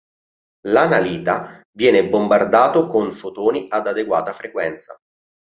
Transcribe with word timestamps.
L'analita 0.65 1.61
viene 1.71 2.09
bombardato 2.09 2.87
con 2.87 3.11
fotoni 3.11 3.67
ad 3.69 3.85
adeguata 3.85 4.33
frequenza. 4.33 4.99